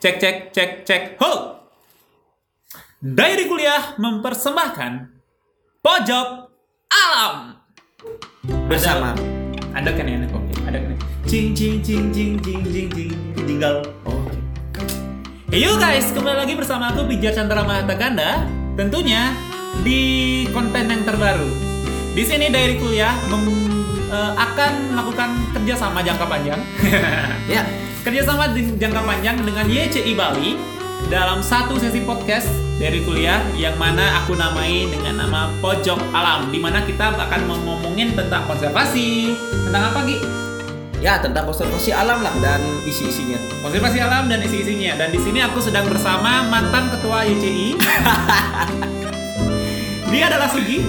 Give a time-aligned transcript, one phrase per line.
[0.00, 1.02] Cek cek cek cek.
[1.20, 1.60] Ho.
[3.04, 5.12] Diary kuliah mempersembahkan
[5.84, 6.28] pojok
[6.88, 7.60] alam
[8.64, 9.12] Bersama.
[9.76, 10.24] Ada, kan ya?
[10.32, 10.96] Oke, ada kan.
[11.28, 13.12] Cing cing cing cing cing cing cing
[13.44, 13.84] tinggal.
[14.08, 14.24] Oh.
[15.52, 18.48] Hey you guys, kembali lagi bersama aku Pijar Chandra Mahata Ganda.
[18.80, 19.36] Tentunya
[19.84, 20.00] di
[20.48, 21.52] konten yang terbaru.
[22.16, 26.60] Di sini Diary Kuliah mem- eh, akan melakukan kerjasama jangka panjang.
[27.52, 27.89] Ya.
[28.00, 30.56] Kerjasama jangka panjang dengan YCI Bali
[31.12, 32.48] dalam satu sesi podcast
[32.80, 38.16] dari kuliah yang mana aku namai dengan nama Pojok Alam di mana kita akan ngomongin
[38.16, 39.36] tentang konservasi.
[39.68, 40.16] Tentang apa Gi?
[41.00, 43.40] Ya, tentang konservasi alam lah dan isi-isinya.
[43.64, 45.00] konservasi alam dan isi-isinya.
[45.00, 47.76] Dan di sini aku sedang bersama mantan ketua YCI
[50.12, 50.84] dia adalah Sugi.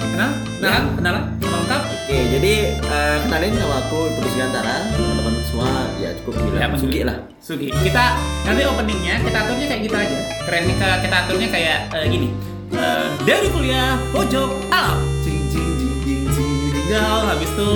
[0.00, 0.30] Kenal?
[0.60, 0.84] Kenalan?
[1.00, 1.24] Kenalan?
[1.40, 1.82] Kenal lengkap?
[1.88, 4.84] Oke, jadi eh, kenalin nama aku Putri Gantara.
[4.92, 7.16] Teman-teman semua ya cukup bilang Ya, Sugi lah.
[7.36, 7.68] Sugi.
[7.68, 8.16] Kita
[8.48, 10.18] nanti openingnya kita aturnya kayak gitu aja.
[10.48, 12.28] Keren nih kita, kita aturnya kayak eh, gini.
[12.72, 14.96] Eh, dari kuliah pojok alam.
[15.20, 17.28] Jing jing jing jing jing tinggal.
[17.28, 17.70] Habis itu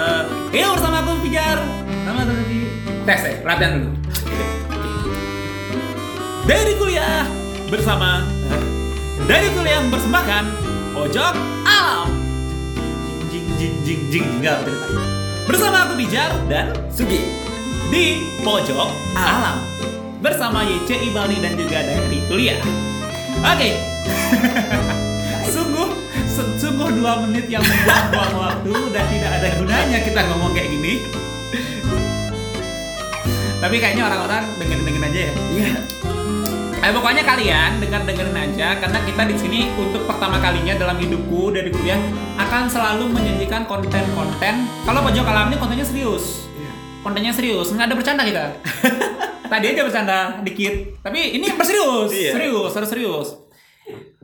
[0.00, 0.24] eh
[0.56, 1.60] ya bersama aku Pijar.
[2.08, 2.58] Sama tadi
[3.04, 3.90] tes ya, latihan dulu.
[6.48, 7.28] Dari kuliah
[7.68, 8.24] bersama
[9.28, 10.44] dari kuliah mempersembahkan
[10.96, 11.34] pojok
[11.68, 12.08] alam.
[13.28, 15.19] Jing jing jing jing tinggal ceritanya.
[15.44, 17.20] Bersama aku Pijar dan Sugi.
[17.90, 18.04] di
[18.40, 19.58] pojok alam
[20.20, 22.62] bersama YCI Bali dan juga dari kuliah.
[23.42, 23.74] Oke,
[25.54, 25.90] sungguh
[26.24, 31.02] se- sungguh dua menit yang membuang-buang waktu dan tidak ada gunanya kita ngomong kayak gini.
[33.58, 35.32] Tapi kayaknya orang-orang dengerin-dengerin aja ya.
[35.50, 35.70] Iya.
[36.80, 41.68] Eh, pokoknya kalian dengar-dengerin aja karena kita di sini untuk pertama kalinya dalam hidupku dari
[41.68, 42.00] kuliah
[42.36, 44.54] akan selalu menjanjikan konten-konten.
[44.82, 46.48] Kalau pojok alam ini kontennya serius
[47.00, 48.44] kontennya serius nggak ada bercanda kita
[49.52, 52.36] tadi aja bercanda dikit tapi ini berserius Iya.
[52.36, 53.28] serius harus serius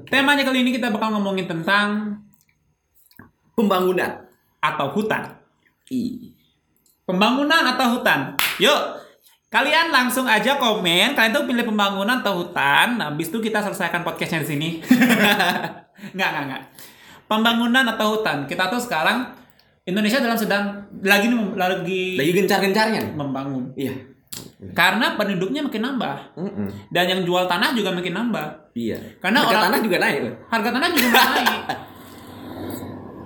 [0.05, 2.21] temanya kali ini kita bakal ngomongin tentang
[3.57, 4.29] Pembangunan.
[4.61, 5.41] atau hutan
[5.89, 6.37] I.
[7.09, 8.77] pembangunan atau hutan yuk
[9.47, 14.43] kalian langsung aja komen kalian tuh pilih pembangunan atau hutan habis itu kita selesaikan podcastnya
[14.43, 14.69] di sini
[16.15, 16.63] nggak nggak nggak
[17.25, 19.33] pembangunan atau hutan kita tuh sekarang
[19.83, 20.65] Indonesia dalam sedang
[21.01, 23.15] lagi nih lagi Lagi gencar-gencarnya.
[23.15, 23.95] membangun Iya.
[24.75, 26.69] Karena penduduknya makin nambah Mm-mm.
[26.91, 28.75] dan yang jual tanah juga makin nambah.
[28.75, 28.99] Iya.
[29.17, 30.21] Karena Harga orang- tanah juga naik.
[30.51, 31.61] Harga tanah juga naik.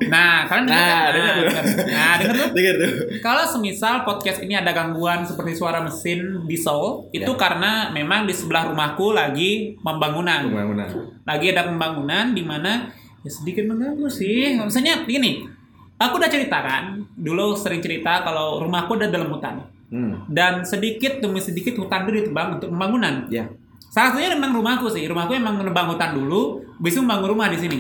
[0.00, 1.12] Nah, kalian dengar Nah, kan?
[1.12, 1.44] dengar tuh.
[1.44, 1.64] dengar.
[1.90, 2.48] Nah, dengar tuh.
[2.56, 2.90] Dengar tuh.
[3.20, 7.36] Kalau semisal podcast ini ada gangguan seperti suara mesin diesel, itu Ya.
[7.36, 10.48] karena memang di sebelah rumahku lagi pembangunan.
[10.48, 10.88] Pembangunan.
[11.22, 12.88] Lagi ada pembangunan di mana
[13.20, 14.56] ya sedikit mengganggu sih.
[14.56, 15.44] Misalnya gini,
[15.94, 20.22] aku udah ceritakan dulu sering cerita kalau rumahku ada dalam hutan Hmm.
[20.26, 23.26] dan sedikit demi sedikit hutan itu ditebang untuk pembangunan.
[23.28, 23.50] Ya.
[23.90, 25.02] Salah satunya memang rumahku sih.
[25.04, 27.78] Rumahku emang menebang hutan dulu, bisa membangun rumah di sini.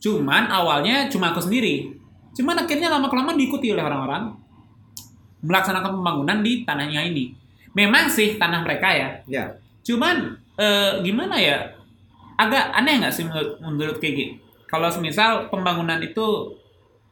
[0.00, 1.92] Cuman awalnya cuma aku sendiri.
[2.32, 4.32] Cuman akhirnya lama kelamaan diikuti oleh orang-orang
[5.44, 7.36] melaksanakan pembangunan di tanahnya ini.
[7.76, 9.08] Memang sih tanah mereka ya.
[9.28, 9.44] Ya.
[9.84, 11.76] Cuman eh, gimana ya?
[12.40, 14.40] Agak aneh nggak sih menurut, menurut Kiki?
[14.64, 16.56] Kalau semisal pembangunan itu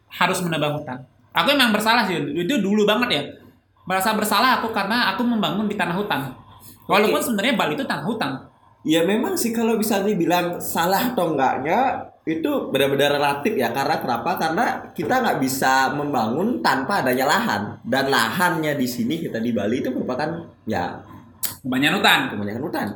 [0.09, 1.05] harus menebang hutan.
[1.37, 2.17] Aku emang bersalah sih.
[2.17, 3.23] Itu dulu banget ya.
[3.85, 6.33] Merasa bersalah aku karena aku membangun di tanah hutan.
[6.89, 8.33] Walaupun sebenarnya Bali itu tanah hutan.
[8.87, 14.37] Ya memang sih kalau bisa dibilang salah atau enggaknya itu benar-benar relatif ya karena kenapa?
[14.37, 19.81] Karena kita nggak bisa membangun tanpa adanya lahan dan lahannya di sini kita di Bali
[19.81, 20.29] itu merupakan
[20.65, 21.01] ya
[21.59, 22.19] Kebanyakan hutan.
[22.31, 22.89] kebanyakan hutan.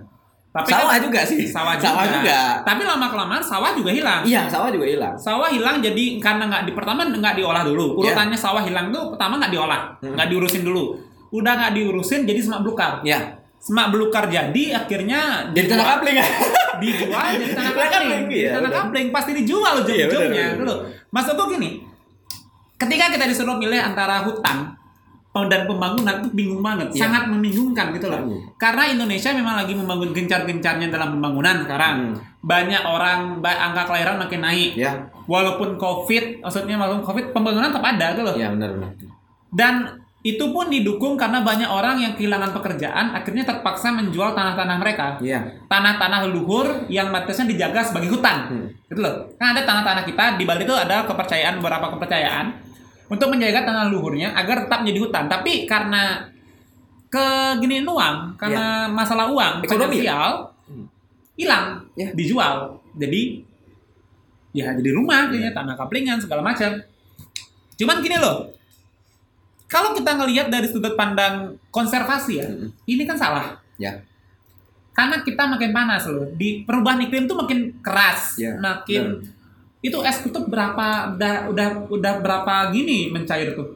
[0.52, 1.48] Tapi sawah kan- juga sih.
[1.48, 1.88] Sawah juga.
[1.88, 2.38] Sawah juga.
[2.60, 4.20] Tapi lama kelamaan sawah juga hilang.
[4.22, 5.14] Iya sawah juga hilang.
[5.16, 7.96] Sawah hilang jadi karena nggak di pertama nggak diolah dulu.
[7.98, 10.12] Urutannya sawah hilang tuh pertama nggak diolah, Hmm.
[10.12, 10.92] nggak diurusin dulu.
[11.32, 13.00] Udah nggak diurusin jadi semak belukar.
[13.00, 13.40] Ya.
[13.62, 16.26] Semak belukar jadi akhirnya Jadi tanah dijual- kapling ya.
[16.82, 17.92] dijual jadi tanah Tanah kapling.
[17.92, 20.74] kapling, Jadi iya, tanah kapling pasti dijual Iya, ujung-ujungnya dulu.
[21.08, 21.70] Maksudku gini,
[22.74, 24.74] ketika kita disuruh pilih antara hutan
[25.32, 27.00] dan pembangunan itu bingung banget, Iya.
[27.00, 28.20] sangat membingungkan gitu loh.
[28.20, 28.36] Hmm.
[28.58, 31.94] Karena Indonesia memang lagi membangun gencar-gencarnya dalam pembangunan sekarang.
[31.94, 32.14] Hmm.
[32.42, 34.74] Banyak orang angka kelahiran makin naik.
[34.74, 35.08] Ya.
[35.24, 38.34] Walaupun Covid, maksudnya walaupun Covid pembangunan tetap ada tuh loh.
[38.34, 38.90] Ya benar benar.
[39.48, 45.18] Dan itu pun didukung karena banyak orang yang kehilangan pekerjaan akhirnya terpaksa menjual tanah-tanah mereka
[45.18, 45.42] Iya.
[45.66, 48.38] tanah-tanah leluhur yang batasnya dijaga sebagai hutan.
[48.46, 48.66] Hmm.
[48.86, 49.26] Gitu loh.
[49.34, 52.54] Kan ada tanah-tanah kita di Bali itu ada kepercayaan beberapa kepercayaan
[53.10, 55.24] untuk menjaga tanah leluhurnya agar tetap menjadi hutan.
[55.26, 56.22] Tapi karena
[57.10, 60.00] keginian uang, karena masalah uang, Ekonomi.
[60.00, 60.86] finansial Hmm.
[61.34, 62.08] hilang, Ya.
[62.14, 62.78] dijual.
[62.94, 63.42] Jadi
[64.52, 66.70] ya jadi rumah jadinya tanah kaplingan segala macam.
[67.74, 68.48] Cuman gini loh.
[69.72, 72.68] Kalau kita ngelihat dari sudut pandang konservasi ya, Mm-mm.
[72.84, 73.56] ini kan salah.
[73.80, 74.04] Ya.
[74.92, 76.28] karena kita makin panas loh.
[76.36, 79.24] Di perubahan iklim tuh makin keras, Ya, makin
[79.80, 83.72] itu es kutub berapa udah udah udah berapa gini mencair tuh?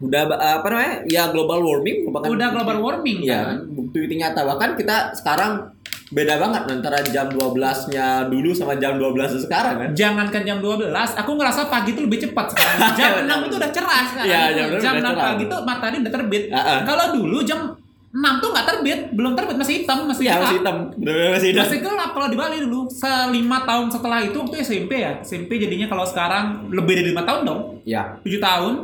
[0.00, 0.94] Udah apa namanya?
[1.04, 3.56] Ya global warming merupakan Udah global warming Iya, kan?
[3.76, 4.40] bukti nyata.
[4.48, 5.68] Bahkan kita sekarang
[6.08, 9.88] beda banget antara jam 12-nya dulu sama jam 12 sekarang kan.
[9.92, 12.78] Jangankan jam 12, aku ngerasa pagi itu lebih cepat sekarang.
[12.98, 14.28] Jam 6 itu udah cerah sekarang.
[14.28, 15.26] Iya, jam enam jam udah 6 cerah.
[15.28, 16.42] pagi tuh matahari udah terbit.
[16.48, 16.78] Ah, ah.
[16.82, 17.60] Kalau dulu jam
[18.08, 20.42] 6 tuh nggak terbit, belum terbit masih hitam, masih Iya, gelap.
[20.42, 20.76] masih hitam.
[20.96, 21.62] Masih hitam.
[21.62, 22.80] Masih gelap kalau di Bali dulu.
[22.88, 25.12] Selima tahun setelah itu waktu SMP ya.
[25.20, 27.60] SMP jadinya kalau sekarang lebih dari lima tahun dong.
[27.84, 28.16] Ya.
[28.24, 28.74] 7 tahun.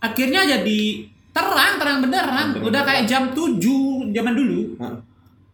[0.00, 0.80] Akhirnya jadi
[1.30, 2.58] terang, terang beneran.
[2.58, 4.74] Udah kayak jam 7 zaman dulu.
[4.82, 4.96] Heeh.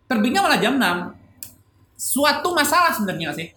[0.07, 1.13] Terbitnya malah jam 6.
[1.97, 3.49] Suatu masalah sebenarnya sih.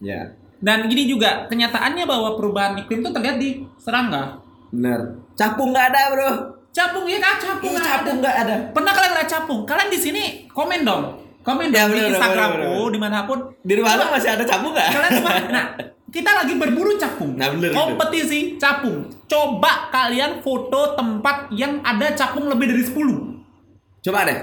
[0.00, 0.32] Ya.
[0.60, 4.40] Dan gini juga, kenyataannya bahwa perubahan iklim itu terlihat di serangga.
[4.68, 5.20] Bener.
[5.32, 6.30] Capung nggak ada, Bro.
[6.70, 8.20] Capung ya kak, capung Ih, nggak capung ada.
[8.22, 8.54] nggak ada.
[8.70, 9.60] Pernah kalian lihat capung?
[9.66, 11.02] Kalian di sini komen dong.
[11.40, 12.92] Komen Ya, dong bener, di bener, Instagramku, bener, bener.
[12.94, 13.38] di mana pun.
[13.64, 14.88] Di rumah lu masih ada capung nggak?
[14.92, 15.64] Kalian coba, nah
[16.12, 17.32] kita lagi berburu capung.
[17.34, 19.08] Nah, bener, Kompetisi capung.
[19.26, 22.94] Coba kalian foto tempat yang ada capung lebih dari 10.
[24.04, 24.38] Coba deh.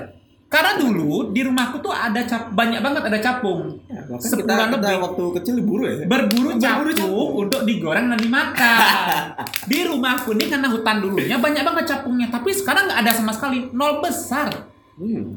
[0.47, 3.83] Karena dulu di rumahku tuh ada cap banyak banget ada capung.
[3.91, 5.03] Ya, kita, Sebulan kita lebih.
[5.03, 5.95] waktu kecil diburu ya.
[6.07, 7.29] Berburu capung, capung.
[7.43, 9.23] untuk digoreng dan dimakan.
[9.71, 13.67] di rumahku ini karena hutan dulunya banyak banget capungnya, tapi sekarang nggak ada sama sekali,
[13.75, 14.71] nol besar.
[14.95, 15.35] Hmm.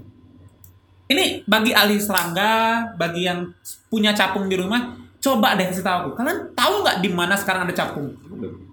[1.10, 3.50] Ini bagi ahli serangga, bagi yang
[3.90, 6.10] punya capung di rumah, coba deh kasih tahu aku.
[6.22, 8.14] Kalian tahu nggak di mana sekarang ada capung?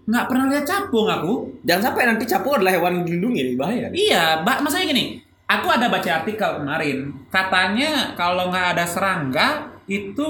[0.05, 1.33] Nggak pernah lihat capung aku.
[1.65, 3.89] Jangan sampai nanti capung adalah hewan dilindungi bahaya.
[3.89, 5.25] Iya, ba- maksudnya gini.
[5.47, 7.15] Aku ada baca artikel kemarin.
[7.31, 10.27] Katanya kalau nggak ada serangga itu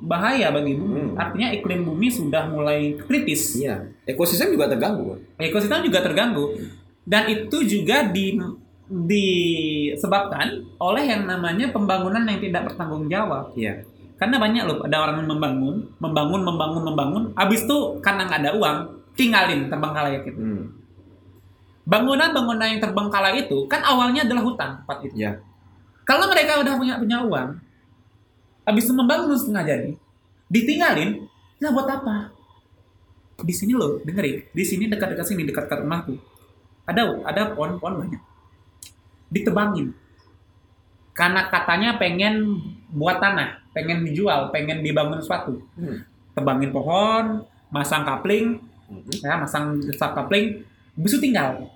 [0.00, 1.12] bahaya bagi bumi.
[1.12, 1.20] Hmm.
[1.20, 3.60] Artinya iklim bumi sudah mulai kritis.
[3.60, 3.84] Iya.
[4.08, 5.20] Ekosistem juga terganggu.
[5.36, 6.56] Ekosistem juga terganggu.
[7.04, 8.40] Dan itu juga di
[8.86, 13.52] disebabkan oleh yang namanya pembangunan yang tidak bertanggung jawab.
[13.52, 13.84] Iya.
[14.16, 17.22] Karena banyak loh, ada orang yang membangun, membangun, membangun, membangun.
[17.36, 18.78] Habis itu karena nggak ada uang,
[19.12, 20.40] tinggalin terbengkalai gitu.
[20.40, 20.64] Hmm.
[21.86, 25.14] Bangunan-bangunan yang terbengkalai itu kan awalnya adalah hutan tempat itu.
[25.22, 25.38] Iya.
[26.02, 27.48] Kalau mereka udah punya punya uang,
[28.66, 29.90] habis membangun setengah jadi,
[30.50, 31.22] ditinggalin,
[31.62, 32.34] ya buat apa?
[33.42, 34.50] Di sini loh, dengerin.
[34.50, 36.18] Di sini dekat-dekat sini, dekat-dekat rumahku,
[36.86, 38.22] ada ada pohon-pohon banyak.
[39.30, 39.94] Ditebangin.
[41.14, 42.58] Karena katanya pengen
[42.90, 45.58] buat tanah, pengen dijual, pengen dibangun sesuatu.
[45.78, 46.02] Hmm.
[46.34, 49.02] Tebangin pohon, masang kapling, Hmm.
[49.18, 50.62] ya masang sub kapling,
[50.94, 51.66] habis itu tinggal.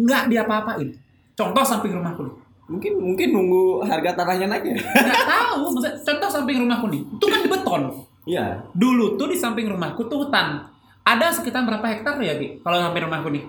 [0.00, 0.88] Nggak diapa-apain.
[1.32, 2.34] Contoh samping rumahku nih.
[2.66, 4.76] Mungkin mungkin nunggu harga tanahnya naik ya.
[4.78, 7.82] nggak tahu maksudnya contoh samping rumahku nih itu kan di beton
[8.22, 8.44] Iya.
[8.72, 10.70] dulu tuh di samping rumahku tuh hutan
[11.02, 13.42] ada sekitar berapa hektar ya Ki kalau samping rumahku nih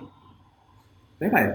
[1.16, 1.54] Berapa ya?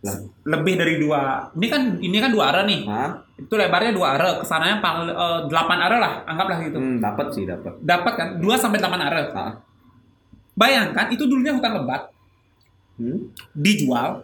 [0.00, 0.16] Lah.
[0.46, 3.10] lebih dari dua ini kan ini kan dua are nih Hah?
[3.34, 7.26] itu lebarnya dua are ke sananya pang- eh, delapan are lah anggaplah gitu Hmm, dapat
[7.28, 7.74] sih, dapat.
[7.80, 9.52] dapat kan dua sampai delapan are Ah.
[10.54, 12.06] bayangkan itu dulunya hutan lebat
[12.96, 13.18] Hmm.
[13.52, 14.22] dijual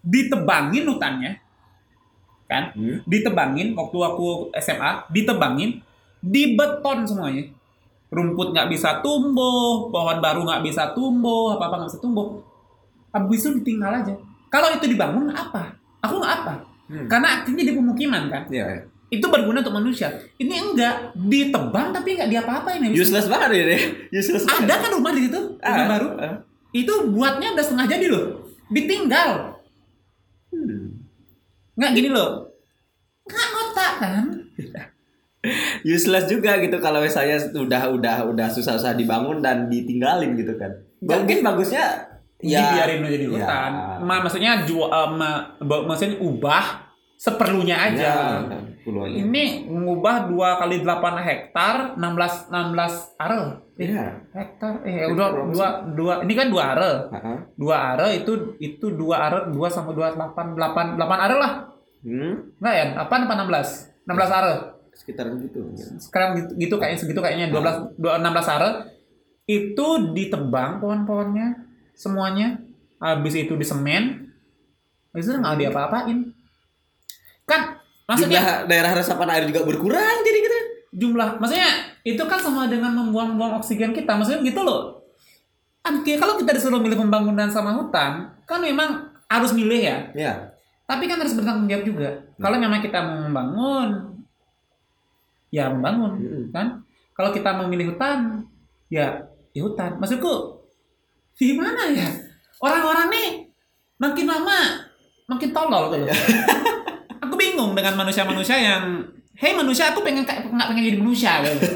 [0.00, 1.32] ditebangin hutannya
[2.44, 3.00] kan Hmm.
[3.04, 5.80] ditebangin waktu aku SMA ditebangin
[6.20, 7.44] dibeton semuanya
[8.08, 12.38] rumput nggak bisa tumbuh pohon baru nggak bisa tumbuh apa apa nggak bisa tumbuh
[13.10, 14.14] habis itu ditinggal aja
[14.46, 16.54] kalau itu dibangun apa aku nggak apa
[16.84, 17.08] Hmm.
[17.08, 18.64] karena artinya di pemukiman kan Iya.
[18.68, 18.82] iya.
[19.08, 23.08] itu berguna untuk manusia ini enggak ditebang tapi nggak diapa-apain habis itu.
[23.08, 23.80] Useless banget ya deh.
[24.12, 24.68] Useless banget.
[24.68, 26.34] ada kan rumah di situ rumah Ah, baru ah.
[26.72, 28.24] itu buatnya udah setengah jadi loh
[28.68, 29.53] ditinggal.
[31.74, 32.50] Nggak gini loh
[33.24, 34.24] nggak ngotak kan
[35.84, 40.72] Useless juga gitu kalau misalnya udah udah udah susah-susah dibangun dan ditinggalin gitu kan.
[41.04, 41.84] Nggak, Mungkin bagusnya
[42.40, 43.32] ya dibiarin aja di ya.
[43.36, 43.72] hutan.
[44.08, 46.88] Ma- maksudnya jual, ma- ba- maksudnya ubah
[47.20, 48.08] seperlunya aja.
[48.48, 48.48] Ya.
[49.20, 53.63] Ini mengubah dua kali 8 hektar, 16 16 are.
[53.74, 54.22] Eh, Iya.
[54.30, 54.86] hektar.
[54.86, 56.90] Eh Hektar udah berapa dua dua ini kan dua are.
[57.10, 57.36] Heeh.
[57.54, 61.52] Dua are itu itu dua are dua sama dua delapan delapan delapan are lah.
[62.00, 62.54] Hmm.
[62.56, 62.86] Enggak ya?
[63.00, 63.68] Apa apa 16?
[64.06, 64.52] 16 are.
[64.94, 65.58] Sekitar gitu.
[65.98, 68.68] Sekarang gitu, gitu kayaknya segitu kayaknya 12 dua- 16 are
[69.44, 71.52] itu ditebang pohon-pohonnya
[71.92, 72.56] semuanya
[72.96, 74.32] habis itu disemen
[75.12, 76.32] habis itu nggak diapa-apain
[77.44, 80.58] kan maksudnya Jumlah daerah resapan air juga berkurang jadi gitu.
[80.96, 84.14] jumlah maksudnya itu kan sama dengan membuang-buang oksigen kita.
[84.14, 85.00] Maksudnya gitu loh.
[86.04, 89.98] Ki- kalau kita disuruh milih pembangunan sama hutan kan memang harus milih ya.
[90.14, 90.34] Ya.
[90.84, 92.08] tapi kan harus bertanggung jawab juga.
[92.36, 94.20] Kalau memang kita mau membangun
[95.48, 96.44] ya membangun Mm-mm.
[96.52, 96.84] kan?
[97.16, 98.44] Kalau kita mau milih hutan
[98.92, 99.24] ya
[99.56, 99.96] di hutan.
[99.96, 100.60] Maksudku
[101.40, 102.04] gimana ya?
[102.60, 103.28] Orang-orang nih
[103.96, 104.60] makin lama
[105.24, 106.04] makin tolol gitu
[107.24, 111.66] aku bingung dengan manusia-manusia yang Hei manusia, aku pengen nggak pengen jadi manusia gitu.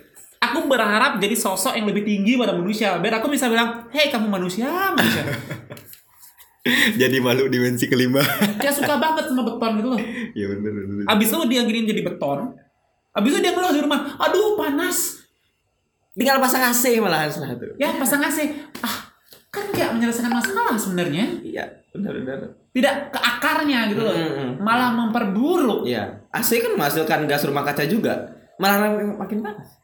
[0.44, 3.00] Aku berharap jadi sosok yang lebih tinggi pada manusia.
[3.00, 5.24] Biar aku bisa bilang, hei kamu manusia, manusia.
[7.00, 8.24] Jadi makhluk dimensi kelima.
[8.60, 10.00] Dia suka banget sama beton gitu loh.
[10.32, 11.04] ya bener bener.
[11.08, 12.56] Abis itu dia giniin jadi beton.
[13.12, 15.28] Abis itu dia ngeluh di rumah, aduh panas.
[16.16, 17.66] Tinggal pasang AC malahan setelah itu.
[17.76, 18.48] Ya pasang AC.
[18.80, 19.03] Ah,
[19.54, 21.24] kan nggak menyelesaikan masalah sebenarnya.
[21.46, 22.38] Iya, benar benar.
[22.74, 24.10] Tidak ke akarnya gitu loh.
[24.10, 24.58] Mm-mm.
[24.58, 25.86] Malah memperburuk.
[25.86, 26.26] Iya.
[26.34, 28.34] AC kan menghasilkan gas rumah kaca juga.
[28.58, 29.78] Malah makin panas.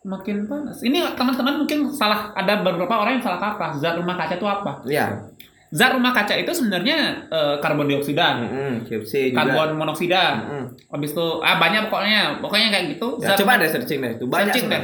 [0.00, 0.80] Makin panas.
[0.80, 3.76] Ini teman-teman mungkin salah ada beberapa orang yang salah kaprah.
[3.76, 4.72] Zat rumah kaca itu apa?
[4.88, 5.28] Iya.
[5.70, 9.36] Zat rumah kaca itu sebenarnya eh, karbon dioksida, juga.
[9.36, 10.24] karbon monoksida.
[10.40, 10.64] Mm-mm.
[10.96, 13.20] Habis itu ah banyak pokoknya, pokoknya kayak gitu.
[13.20, 14.12] Ya, Zat coba deh searching deh.
[14.16, 14.82] Itu banyak Searching deh.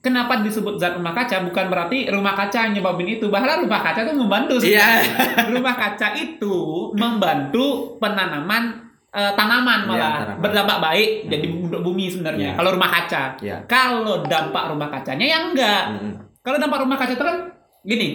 [0.00, 1.44] Kenapa disebut zat rumah kaca?
[1.44, 3.28] Bukan berarti rumah kaca yang nyebabin itu.
[3.28, 4.54] Bahkan rumah kaca itu membantu.
[4.64, 5.04] Iya.
[5.04, 5.44] sebenarnya.
[5.60, 6.56] rumah kaca itu
[6.96, 7.66] membantu
[8.00, 8.80] penanaman
[9.12, 10.40] eh, tanaman Iya, malah tanaman.
[10.40, 12.48] berdampak baik jadi untuk bumi sebenarnya.
[12.48, 12.56] Iya.
[12.56, 13.22] Kalau rumah kaca.
[13.44, 13.56] Iya.
[13.68, 15.82] Kalau dampak rumah kacanya ya enggak.
[15.92, 16.12] Mm-mm.
[16.40, 17.36] Kalau dampak rumah kaca itu kan
[17.84, 18.08] gini,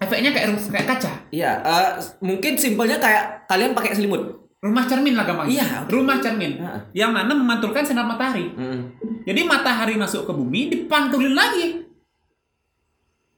[0.00, 1.12] efeknya kayak kayak kaca.
[1.28, 1.90] Iya, eh,
[2.24, 4.39] mungkin simpelnya kayak kalian pakai selimut.
[4.60, 5.56] Rumah cermin lah gampangnya.
[5.56, 5.66] Iya.
[5.88, 6.52] Rumah cermin.
[6.56, 6.80] Heeh.
[6.94, 8.52] Yang mana memantulkan sinar matahari.
[8.52, 8.92] Mm-mm.
[9.24, 11.80] Jadi matahari masuk ke bumi dipantulin lagi.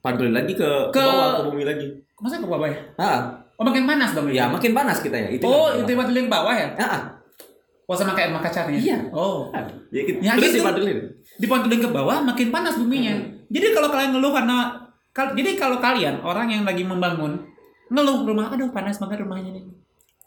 [0.03, 1.87] Pantulin lagi ke, ke Ke- bawah ke bumi lagi.
[2.19, 2.79] Masa ke bawah ya?
[2.99, 3.19] Ah,
[3.55, 5.29] Oh makin panas dong ya makin panas kita ya.
[5.31, 6.75] Itu oh, itu dipantulin ke bawah ya?
[6.75, 7.15] Ah.
[7.87, 8.83] Oh sama kayak rumah kaca ternyata?
[8.83, 8.99] Iya.
[9.15, 9.47] Oh.
[9.95, 10.19] Ya, gitu.
[10.19, 10.59] Ya, Terus gitu.
[10.59, 10.99] dipantulin.
[11.39, 13.15] Dipantulin ke bawah makin panas buminya.
[13.47, 14.75] Jadi kalau kalian ngeluh karena
[15.13, 17.39] kal- jadi kalau kalian orang yang lagi membangun
[17.87, 19.63] ngeluh rumah aduh panas banget rumahnya nih.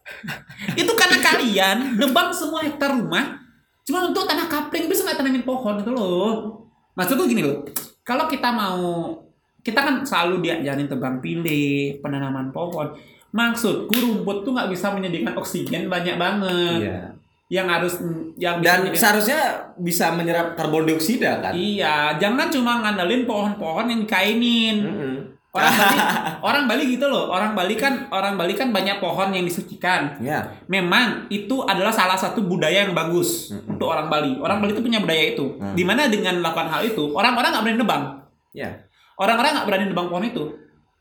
[0.81, 3.41] itu karena kalian nebang semua hektar rumah
[3.85, 6.57] cuma untuk tanah kapling bisa nggak tanamin pohon gitu loh.
[6.93, 7.61] Maksudku gini loh.
[8.01, 9.13] Kalau kita mau
[9.61, 12.93] kita kan selalu diajarin tebang pilih, penanaman pohon.
[13.29, 16.81] Maksudku rumput tuh nggak bisa menyediakan oksigen banyak banget.
[16.81, 16.99] Iya.
[17.45, 17.93] Yang harus
[18.35, 19.41] yang bisa Dan menyediakan- seharusnya
[19.77, 21.53] bisa menyerap karbon dioksida kan?
[21.53, 24.77] Iya, jangan cuma ngandelin pohon-pohon yang dikainin.
[24.81, 25.15] Mm-mm.
[25.55, 25.97] Orang Bali,
[26.43, 27.31] orang Bali gitu loh.
[27.31, 30.19] Orang Bali kan orang Bali kan banyak pohon yang disucikan.
[30.19, 30.59] Ya.
[30.67, 33.79] Memang itu adalah salah satu budaya yang bagus Mm-mm.
[33.79, 34.35] untuk orang Bali.
[34.43, 35.55] Orang Bali itu punya budaya itu.
[35.55, 35.73] Mm.
[35.79, 38.03] Di mana dengan melakukan hal itu, orang-orang nggak berani nebang.
[38.51, 38.69] Ya.
[39.15, 40.43] Orang-orang nggak berani nebang pohon itu.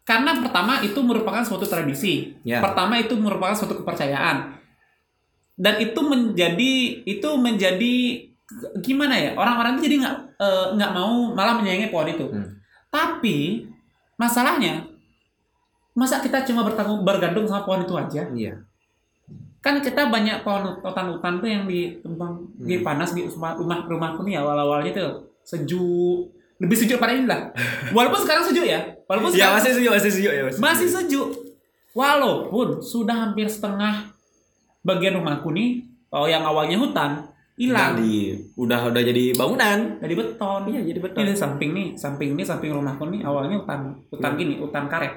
[0.07, 2.39] Karena pertama itu merupakan suatu tradisi.
[2.47, 2.63] Ya.
[2.63, 4.55] Pertama itu merupakan suatu kepercayaan.
[5.59, 7.95] Dan itu menjadi itu menjadi
[8.79, 9.31] gimana ya?
[9.35, 12.27] Orang-orang itu jadi nggak eh, nggak mau malah menyayangi pohon itu.
[12.31, 12.55] Hmm.
[12.93, 13.67] Tapi
[14.15, 14.87] masalahnya
[15.93, 18.23] masa kita cuma bertanggung bergantung sama pohon itu aja?
[18.31, 18.55] Iya.
[19.61, 22.85] Kan kita banyak pohon hutan-hutan tuh yang ditebang di Hmm.
[22.85, 26.29] panas di rumah rumah rumahku nih awal-awalnya tuh sejuk
[26.59, 27.51] lebih sejuk pada ini lah.
[27.91, 28.81] Walaupun sekarang sejuk ya.
[29.07, 30.61] Walaupun Ya sekarang masih sejuk, masih sejuk ya masih.
[30.61, 31.29] masih sejuk.
[31.95, 34.11] Walaupun sudah hampir setengah
[34.83, 37.23] bagian rumahku nih, oh yang awalnya hutan,
[37.55, 39.79] hilang Jadi udah udah jadi bangunan.
[40.03, 40.63] jadi beton.
[40.67, 41.23] Iya, jadi beton.
[41.23, 44.39] Ini samping nih, samping ini samping rumahku nih awalnya hutan, hutan Hmm.
[44.43, 45.15] gini, hutan karet.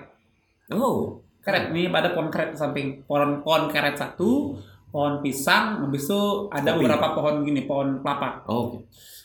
[0.70, 1.18] Oh.
[1.42, 4.54] Karet nih ada pohon karet di samping, pohon pohon karet satu,
[4.92, 6.86] pohon pisang, habis itu ada Kopi.
[6.86, 8.46] beberapa pohon gini, pohon kelapa.
[8.46, 8.70] Oh.
[8.70, 8.78] oke.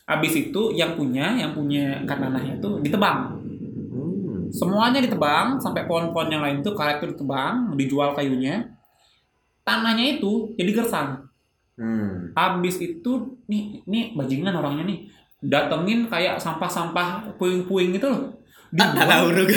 [0.08, 3.36] Habis itu yang punya, yang punya ikan nanahnya itu ditebang.
[3.92, 4.48] Hmm.
[4.48, 8.72] Semuanya ditebang sampai pohon-pohon yang lain tuh karet itu ditebang, dijual kayunya.
[9.62, 11.28] Tanahnya itu jadi gersang.
[11.76, 12.36] Hmm.
[12.36, 15.08] Habis itu nih nih bajingan orangnya nih
[15.42, 18.22] datengin kayak sampah-sampah puing-puing gitu loh.
[18.72, 19.52] Tanah Dibuang,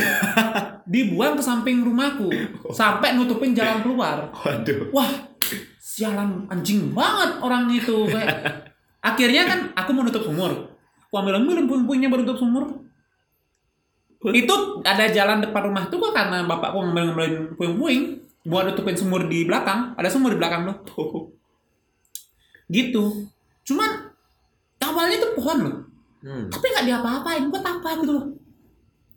[0.91, 2.27] dibuang ke samping rumahku
[2.75, 4.27] sampai nutupin jalan keluar.
[4.33, 4.91] Waduh.
[4.91, 5.07] Wah,
[5.79, 8.67] sialan anjing banget orang itu kayak
[9.09, 10.51] akhirnya kan aku mau nutup sumur.
[11.07, 12.83] Aku ambil ambilin puing-puingnya baru nutup sumur.
[14.25, 18.01] Itu ada jalan depan rumah tuh kok karena bapakku ngambil ngambilin puing-puing
[18.43, 19.95] buat nutupin sumur di belakang.
[19.95, 21.34] Ada sumur di belakang tuh.
[22.67, 23.29] Gitu.
[23.65, 23.89] Cuman
[24.79, 25.77] awalnya tuh pohon loh.
[26.25, 26.49] Hmm.
[26.49, 27.43] Tapi nggak diapa-apain.
[27.49, 28.25] Buat apa gitu loh.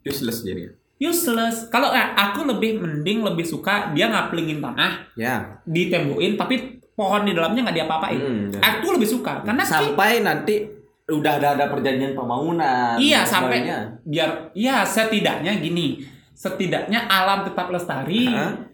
[0.05, 0.73] Useless jadi.
[0.99, 1.71] Useless.
[1.71, 5.63] Kalau eh, aku lebih mending lebih suka dia ngaplingin tanah, Ya.
[5.63, 8.19] ditembukin tapi pohon di dalamnya nggak diapa-apain.
[8.19, 8.59] Hmm, ya.
[8.59, 10.67] Aku lebih suka karena sampai nanti
[11.09, 12.99] udah ada ada perjanjian pembangunan.
[12.99, 13.79] Iya, sampai sebagainya.
[14.03, 16.03] biar ya setidaknya gini.
[16.35, 18.27] Setidaknya alam tetap lestari.
[18.27, 18.67] Hah?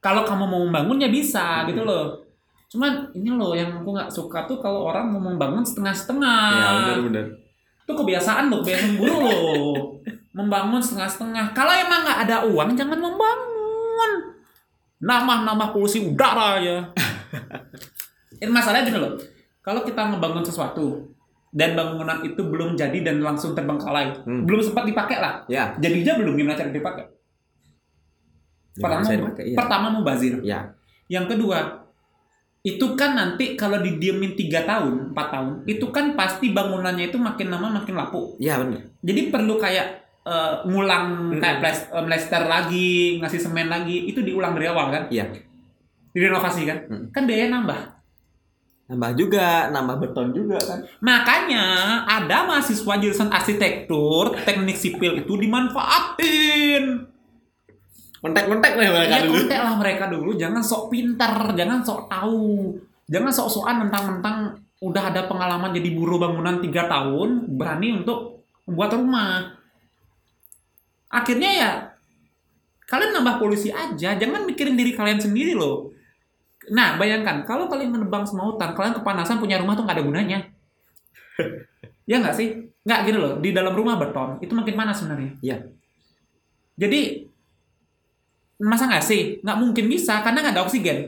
[0.00, 2.19] Kalau kamu mau membangun ya bisa gitu loh.
[2.70, 6.42] Cuman ini loh yang aku nggak suka tuh kalau orang mau membangun setengah-setengah.
[6.54, 7.26] Ya benar benar.
[7.82, 9.76] Itu kebiasaan loh, kebiasaan buruk loh.
[10.38, 11.50] Membangun setengah-setengah.
[11.50, 14.12] Kalau emang nggak ada uang, jangan membangun.
[15.02, 16.86] Nambah-nambah polusi udara aja.
[18.40, 19.18] Ini masalahnya gini loh.
[19.60, 21.10] Kalau kita ngebangun sesuatu
[21.50, 24.46] dan bangunan itu belum jadi dan langsung terbengkalai, Hmm.
[24.46, 25.42] belum sempat dipakai lah.
[25.50, 25.74] Ya.
[25.82, 27.04] Jadinya belum gimana cara dipakai.
[28.70, 29.56] Ya, Pertama, bisa dipakai, iya.
[29.58, 30.34] pertama mubazir.
[30.46, 30.78] Ya.
[31.10, 31.89] Yang kedua,
[32.60, 37.48] itu kan nanti kalau didiemin tiga tahun, 4 tahun, itu kan pasti bangunannya itu makin
[37.48, 38.36] lama makin lapuk.
[38.36, 38.80] Iya benar.
[39.00, 39.86] Jadi perlu kayak
[40.28, 45.08] eh, ngulang kayak plas- eh, plester lagi, ngasih semen lagi, itu diulang dari awal kan?
[45.08, 45.32] Iya.
[46.12, 46.78] Direnovasi kan?
[46.84, 47.04] Mm.
[47.16, 47.80] Kan biaya nambah.
[48.92, 50.82] Nambah juga, nambah beton juga kan.
[51.00, 51.64] Makanya
[52.04, 57.08] ada mahasiswa jurusan arsitektur, teknik sipil itu dimanfaatin.
[58.20, 59.34] Kontak-kontak lah mereka Ya dulu.
[59.40, 62.76] kontek lah mereka dulu, jangan sok pintar, jangan sok tahu,
[63.08, 64.36] jangan sok-sokan mentang-mentang
[64.80, 69.56] udah ada pengalaman jadi buruh bangunan tiga tahun, berani untuk membuat rumah.
[71.08, 71.70] Akhirnya ya
[72.84, 75.88] kalian nambah polusi aja, jangan mikirin diri kalian sendiri loh.
[76.70, 80.38] Nah, bayangkan kalau kalian menebang semua hutan, kalian kepanasan punya rumah tuh nggak ada gunanya.
[82.10, 82.68] ya nggak sih?
[82.84, 83.32] Nggak gitu loh.
[83.40, 85.32] Di dalam rumah beton itu makin panas sebenarnya.
[85.40, 85.56] Iya.
[86.76, 87.29] Jadi
[88.60, 89.40] masa nggak sih?
[89.40, 90.98] Nggak mungkin bisa karena nggak ada oksigen.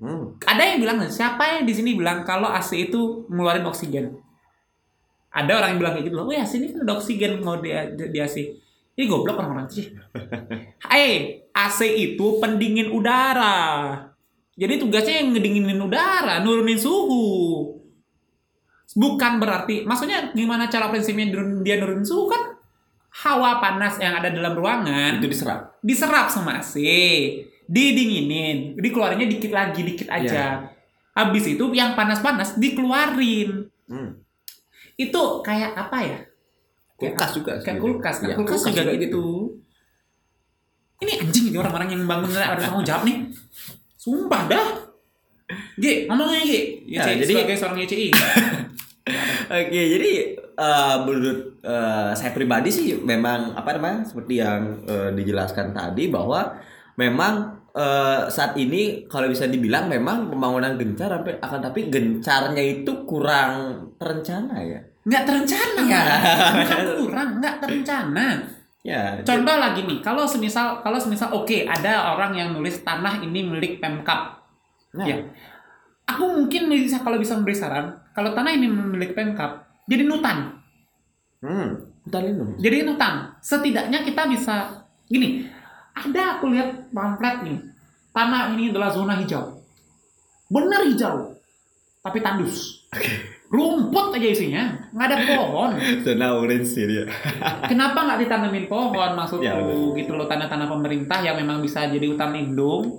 [0.00, 0.40] Hmm.
[0.40, 4.16] Ada yang bilang siapa yang di sini bilang kalau AC itu ngeluarin oksigen?
[5.30, 6.26] Ada orang yang bilang kayak gitu loh.
[6.26, 8.36] Oh ya sini kan ada oksigen mau di, di AC.
[8.96, 9.86] Ini goblok orang-orang sih.
[10.90, 13.94] Eh, AC itu pendingin udara.
[14.58, 17.22] Jadi tugasnya yang ngedinginin udara, nurunin suhu.
[18.90, 21.30] Bukan berarti, maksudnya gimana cara prinsipnya
[21.62, 22.59] dia nurunin suhu kan?
[23.10, 25.74] Hawa panas yang ada dalam ruangan Itu diserap.
[25.82, 26.78] diserap sama AC,
[27.66, 30.70] didinginin, dikeluarinnya dikit lagi, dikit aja.
[31.10, 33.66] Habis itu yang panas-panas dikeluarin.
[33.90, 34.14] Hmm.
[34.94, 36.18] Itu kayak apa ya?
[36.94, 37.52] Kulkas juga.
[37.58, 37.82] Kayak sih.
[37.82, 38.28] kulkas, kan?
[38.30, 39.24] Iya, kulkas, juga, gitu.
[41.00, 43.26] Ini anjing ini orang-orang yang bangun ada tanggung jawab nih.
[43.96, 44.68] Sumpah dah.
[45.80, 46.52] G, ngomongnya G.
[46.86, 48.08] Ya, jadi- sebagai seorang YCI.
[49.60, 50.10] Oke, jadi
[50.54, 56.56] eh, menurut eh, saya pribadi sih memang apa namanya seperti yang eh, dijelaskan tadi bahwa
[56.96, 63.86] memang eh, saat ini kalau bisa dibilang memang pembangunan gencar akan tapi gencarnya itu kurang
[64.00, 64.80] terencana ya.
[65.06, 65.82] Nggak terencana.
[65.88, 66.02] Ya.
[66.54, 68.26] Bukan kurang, nggak terencana.
[68.80, 69.20] Ya.
[69.20, 73.76] Contoh lagi nih, kalau semisal kalau semisal oke ada orang yang nulis tanah ini milik
[73.80, 74.40] Pemkap.
[74.96, 75.20] Nah, Ya.
[76.10, 80.36] Aku mungkin bisa kalau bisa memberi saran, kalau tanah ini milik Pemkap, jadi hutan.
[81.42, 81.68] Hmm,
[82.06, 82.50] hutan lindung.
[82.56, 83.14] Jadi hutan.
[83.42, 85.50] Setidaknya kita bisa gini.
[85.90, 87.58] Ada aku lihat pamflet nih.
[88.14, 89.58] Tanah ini adalah zona hijau.
[90.46, 91.34] Benar hijau.
[92.00, 92.86] Tapi tandus.
[93.50, 94.62] Rumput aja isinya,
[94.94, 95.70] nggak ada pohon.
[96.06, 97.02] Zona orange sih dia.
[97.66, 99.98] Kenapa nggak ditanamin pohon maksudku Ya, betul.
[99.98, 102.94] gitu loh tanah-tanah pemerintah yang memang bisa jadi hutan lindung.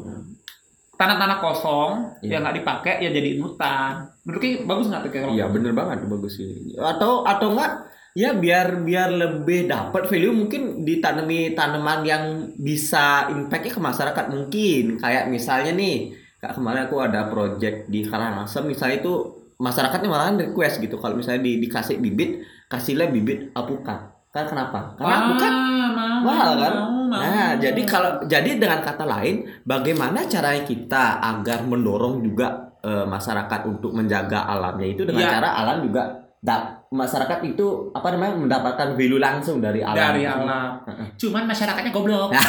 [1.02, 2.38] Tanah-tanah kosong Iya.
[2.38, 4.06] yang nggak dipakai ya jadi hutan.
[4.22, 6.78] Menurut bagus nggak tuh kayak Iya bener banget bagus sih.
[6.78, 12.24] Atau atau enggak ya biar biar lebih dapat value mungkin ditanami tanaman yang
[12.60, 18.68] bisa impactnya ke masyarakat mungkin kayak misalnya nih kayak kemarin aku ada project di Karangasem
[18.68, 19.14] misalnya itu
[19.62, 25.16] masyarakatnya malahan request gitu kalau misalnya di, dikasih bibit kasihlah bibit alpukat kan kenapa karena
[25.22, 25.52] alpukat
[25.92, 26.74] mau, mahal kan?
[26.74, 27.20] mau, mau.
[27.20, 33.62] Nah, jadi kalau jadi dengan kata lain, bagaimana caranya kita agar mendorong juga eh, masyarakat
[33.68, 35.32] untuk menjaga alamnya itu dengan Iya.
[35.36, 36.02] cara alam juga
[36.38, 40.00] da- masyarakat itu apa namanya mendapatkan value langsung dari alam.
[40.00, 40.80] dari alam.
[41.14, 42.32] Cuman masyarakatnya goblok.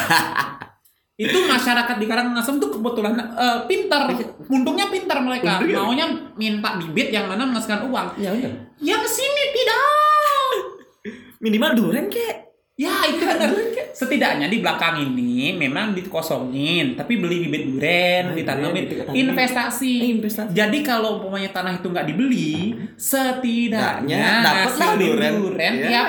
[1.21, 4.09] itu masyarakat di Karangasem tuh kebetulan eh, pintar,
[4.49, 5.61] untungnya pintar mereka.
[5.61, 5.79] Bener ya?
[5.79, 8.07] Maunya minta bibit yang mana menghasilkan uang.
[8.17, 8.53] Ya udah.
[8.81, 9.42] Yang sini.
[11.43, 12.55] Minimal duren kek.
[12.73, 13.51] Ya itu benar.
[13.93, 19.93] Setidaknya di belakang ini memang dikosongin, tapi beli bibit duren, Ah, ditanamin, duren, investasi.
[20.01, 20.51] Eh, investasi.
[20.51, 25.33] Jadi kalau umpamanya tanah itu nggak dibeli, setidaknya dapatlah hasil duren.
[25.37, 25.89] duren Ya.
[25.91, 26.03] ya,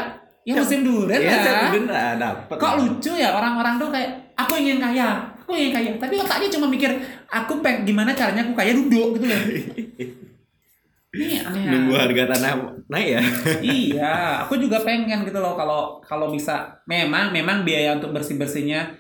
[0.45, 1.61] ya musim duren Iya, lah.
[1.67, 2.55] duren lah dapat.
[2.55, 6.65] Kok lucu ya orang-orang tuh kayak aku ingin kaya, aku ingin kaya, tapi otaknya cuma
[6.65, 6.89] mikir
[7.27, 9.41] aku peng gimana caranya aku kaya duduk gitu loh.
[11.13, 11.69] Ini aneh.
[11.69, 12.52] Nunggu harga tanah
[12.89, 13.21] naik ya.
[13.62, 16.82] iya, aku juga pengen gitu loh kalau kalau bisa.
[16.89, 18.97] Memang memang biaya untuk bersih bersihnya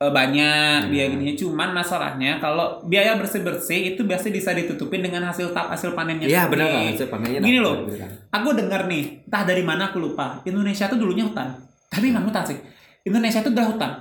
[0.00, 0.88] banyak Hmm.
[0.88, 1.36] biaya gini.
[1.36, 6.24] Cuman masalahnya kalau biaya bersih bersih itu biasanya bisa ditutupin dengan hasil tap hasil panennya.
[6.24, 7.84] Iya benar lah, hasil panennya Gini loh.
[8.32, 10.40] Aku dengar nih, entah dari mana aku lupa.
[10.48, 11.52] Indonesia tuh dulunya hutan,
[11.92, 12.56] tapi memang hutan sih.
[13.04, 13.92] Indonesia tuh adalah hutan.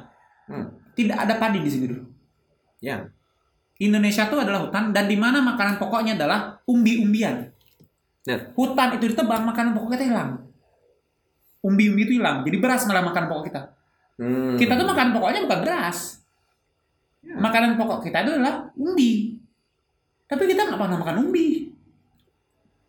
[0.47, 0.67] Hmm.
[0.95, 2.03] Tidak ada padi di sini dulu.
[2.79, 3.03] Ya.
[3.79, 7.47] Indonesia tuh adalah hutan dan di mana makanan pokoknya adalah umbi-umbian.
[8.27, 8.51] Ya.
[8.51, 10.43] Hutan itu ditebang, makanan pokok kita hilang.
[11.63, 13.61] Umbi-umbi itu hilang, jadi beras malah makanan pokok kita.
[14.19, 14.59] Hmm.
[14.59, 16.19] Kita tuh makanan pokoknya bukan beras.
[17.23, 17.39] Ya.
[17.39, 19.39] Makanan pokok kita itu adalah umbi.
[20.27, 21.71] Tapi kita nggak pernah makan umbi.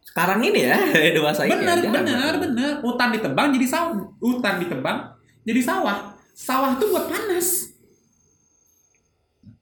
[0.01, 0.75] sekarang ini ya
[1.15, 1.55] dewasa ini.
[1.55, 2.73] Benar, ya, benar, benar.
[2.83, 4.11] Hutan ditebang jadi sawah.
[4.19, 4.99] Hutan ditebang
[5.47, 6.19] jadi sawah.
[6.35, 7.70] Sawah tuh buat panas.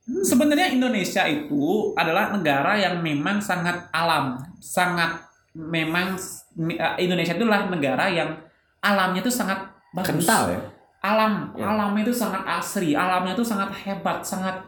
[0.08, 5.20] Sebenarnya Indonesia itu adalah negara yang memang sangat alam, sangat
[5.52, 6.16] memang
[6.64, 8.32] eh, Indonesia itu adalah negara yang
[8.80, 10.24] alamnya itu sangat bagus.
[10.24, 10.60] Kental ya.
[10.98, 11.70] Alam, Ya.
[11.70, 14.64] alamnya itu sangat asri, alamnya itu sangat hebat, sangat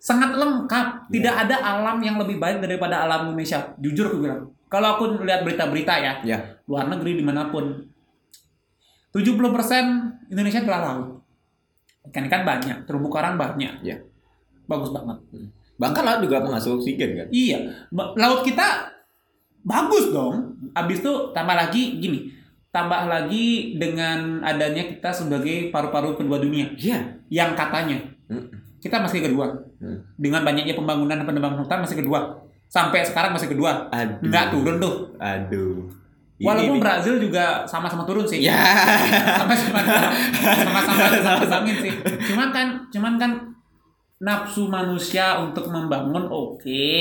[0.00, 1.12] sangat lengkap.
[1.12, 3.76] Tidak ada alam yang lebih baik daripada alam Indonesia.
[3.78, 4.48] Jujur aku bilang.
[4.70, 6.38] Kalau aku lihat berita-berita ya, Ya.
[6.64, 7.84] luar negeri di mana pun
[9.10, 11.08] 70% Indonesia adalah laut
[12.10, 13.98] ikan-ikan banyak terumbu karang banyak Ya.
[14.70, 15.18] Bagus banget
[15.76, 17.26] Bahkan laut juga penghasil oksigen kan.
[17.30, 17.58] iya
[17.90, 18.92] laut kita
[19.60, 22.30] bagus dong abis itu tambah lagi gini
[22.70, 27.02] tambah lagi dengan adanya kita sebagai paru-paru kedua dunia Iya.
[27.28, 28.46] yang katanya Hmm.
[28.78, 29.98] kita masih kedua Hmm.
[30.14, 34.22] dengan banyaknya pembangunan dan pengembangan hutan masih kedua sampai sekarang masih kedua Aduh.
[34.22, 35.90] nggak turun tuh Aduh.
[36.36, 36.82] Ini walaupun nih.
[36.82, 38.56] Brazil juga sama-sama turun sih Ya.
[39.40, 39.80] sama-sama
[40.40, 41.92] sama-sama sama sih
[42.26, 43.30] cuman kan cuman kan
[44.20, 46.94] nafsu manusia untuk membangun oke.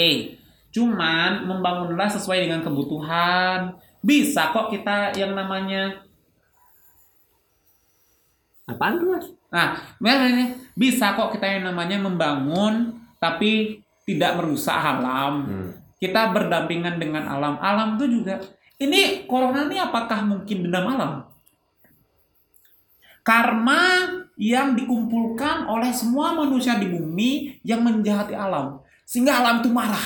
[0.72, 3.76] Cuman membangunlah sesuai dengan kebutuhan.
[4.00, 6.08] Bisa kok kita yang namanya
[8.70, 9.28] Apaan tuh mas?
[9.50, 15.34] nah sebenarnya bisa kok kita yang namanya membangun tapi tidak merusak alam.
[15.46, 15.72] Hmm.
[16.00, 17.60] kita berdampingan dengan alam.
[17.60, 18.40] Alam itu juga
[18.80, 21.28] ini corona ini apakah mungkin dendam alam?
[23.20, 23.84] Karma
[24.39, 28.80] yang dikumpulkan oleh semua manusia di bumi yang menjahati alam.
[29.04, 29.99] Sehingga alam itu marah.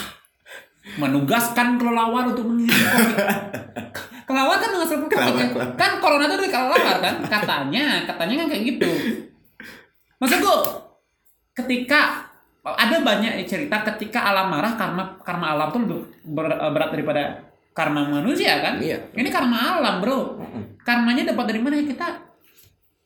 [0.98, 3.18] Menugaskan kelelawar untuk mengirim covid.
[4.28, 5.38] Kelelawar kan menghasilkan covid.
[5.38, 5.48] ya.
[5.54, 5.78] Kelelawar.
[5.78, 7.16] kan corona itu dari kelelawar kan?
[7.30, 8.92] Katanya katanya kan kayak gitu.
[10.18, 10.54] Maksudku
[11.54, 12.26] ketika
[12.66, 17.22] ada banyak cerita ketika alam marah karena karma alam tuh lebih ber- berat daripada
[17.78, 18.82] karma manusia kan?
[18.82, 19.14] Iya.
[19.14, 20.42] ini karma alam bro.
[20.82, 21.80] Karmanya dapat dari mana?
[21.80, 22.33] Kita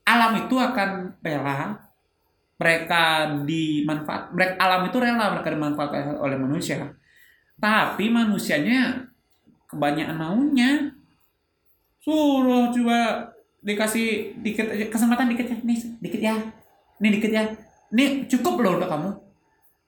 [0.08, 1.76] alam itu akan rela.
[2.58, 3.04] Mereka
[3.46, 6.89] dimanfaat mereka alam itu rela mereka dimanfaatkan oleh manusia.
[7.60, 9.06] Tapi manusianya
[9.67, 10.89] kebanyakan maunya
[12.02, 13.30] suruh coba
[13.62, 15.58] dikasih dikit aja kesempatan dikit ya.
[15.62, 16.36] Nih dikit ya.
[16.98, 17.43] Nih dikit ya.
[17.93, 19.12] Nih cukup loh untuk kamu.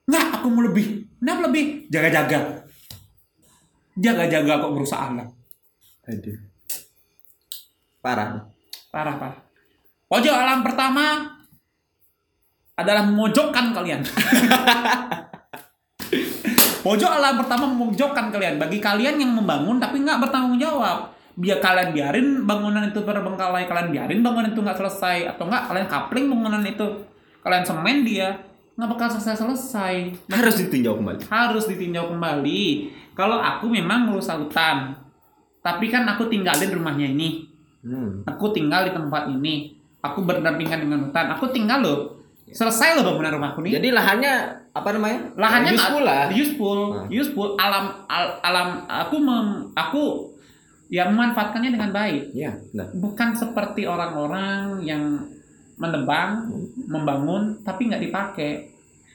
[0.06, 1.10] Nggak aku mau lebih.
[1.26, 1.90] Nah lebih.
[1.90, 2.70] Jaga-jaga.
[3.98, 5.28] Jaga-jaga kok berusaha alam
[6.08, 6.40] Aduh.
[8.00, 8.48] Parah.
[8.90, 9.49] parah parah
[10.10, 11.38] pojok alam pertama
[12.76, 14.02] adalah memojokkan kalian
[16.86, 21.96] pojok alam pertama memojokkan kalian bagi kalian yang membangun tapi nggak bertanggung jawab biar kalian
[21.96, 26.64] biarin bangunan itu terbengkalai kalian biarin bangunan itu nggak selesai atau nggak kalian kapling bangunan
[26.66, 26.88] itu
[27.46, 29.96] kalian semen dia nggak bakal selesai selesai
[30.32, 31.28] Harus ditinjau kembali.
[31.28, 32.64] harus ditinjau kembali.
[33.12, 34.96] Kalau aku memang ngurus hutan,
[35.60, 37.44] tapi kan aku tinggalin rumahnya ini.
[37.84, 38.24] Hmm.
[38.24, 39.79] Aku tinggal di tempat ini.
[40.00, 41.28] Aku berdampingan dengan hutan.
[41.36, 42.00] Aku tinggal loh.
[42.50, 43.78] Selesai loh bangunan rumahku nih.
[43.78, 44.34] Jadi lahannya
[44.74, 45.20] apa namanya?
[45.38, 46.26] Lahannya useful lah.
[46.34, 47.06] Useful, Nah.
[47.12, 47.50] useful.
[47.60, 48.68] Alam, al- alam.
[48.90, 50.04] Aku mem, aku
[50.90, 52.34] ya memanfaatkannya dengan baik.
[52.34, 52.88] Iya, benar.
[52.98, 55.04] Bukan seperti orang-orang yang
[55.78, 56.50] menebang,
[56.90, 58.52] membangun, tapi nggak dipakai.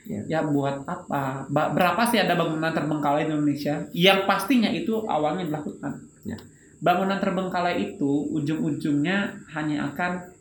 [0.05, 0.21] Ya.
[0.29, 1.49] Ya buat apa?
[1.49, 3.89] Ba- berapa sih ada bangunan terbengkalai di Indonesia?
[3.91, 5.93] Yang pastinya itu awalnya adalah hutan.
[6.23, 6.37] Ya.
[6.79, 10.34] Bangunan terbengkalai itu ujung-ujungnya hanya akan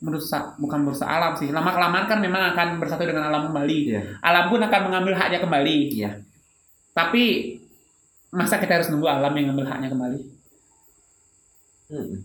[0.00, 1.52] merusak, bukan merusak alam sih.
[1.52, 3.78] Lama kelamaan kan memang akan bersatu dengan alam kembali.
[3.92, 4.00] Iya.
[4.24, 5.76] Alam pun akan mengambil haknya kembali.
[5.92, 6.10] Iya.
[6.96, 7.24] Tapi
[8.32, 10.18] masa kita harus nunggu alam yang mengambil haknya kembali?
[11.90, 12.16] Hmm.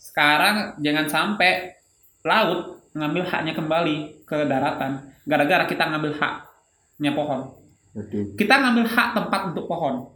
[0.00, 1.78] Sekarang jangan sampai
[2.26, 7.40] laut ngambil haknya kembali ke daratan gara-gara kita ngambil haknya pohon.
[7.94, 8.34] Aduh.
[8.34, 10.10] Kita ngambil hak tempat untuk pohon.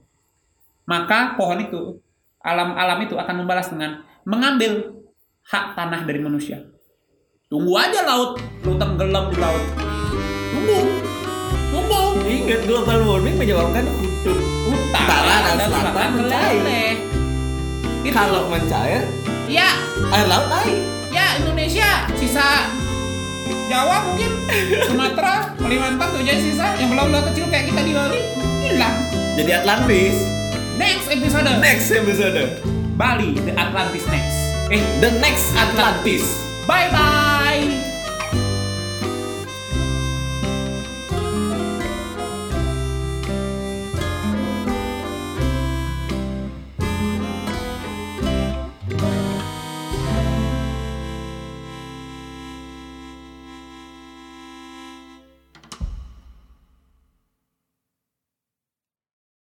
[0.84, 2.02] Maka pohon itu
[2.42, 5.00] alam-alam itu akan membalas dengan mengambil
[5.46, 6.73] hak tanah dari manusia.
[7.44, 9.62] Tunggu aja laut, lu tenggelam di laut.
[10.50, 10.80] Tunggu.
[11.68, 12.02] Tunggu.
[12.24, 16.96] Ingat global warming menyebabkan kutub Utara dan selatan mencair.
[18.06, 19.04] Kalau mencair,
[19.44, 19.68] ya
[20.08, 20.78] air laut naik.
[21.10, 22.68] ya Indonesia sisa
[23.64, 24.30] Jawa mungkin
[24.84, 28.20] Sumatera Kalimantan tuh jadi sisa yang belau-belau kecil kayak kita di Bali
[28.62, 28.96] hilang
[29.34, 30.16] Jadi Atlantis.
[30.76, 32.60] next episode Next episode.
[32.94, 34.36] Bali the Atlantis next
[34.68, 36.24] eh The next Atlantis.
[36.64, 37.23] bye bye